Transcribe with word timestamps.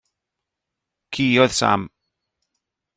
Ci 1.13 1.25
oedd 1.41 1.53
Sam. 1.59 1.81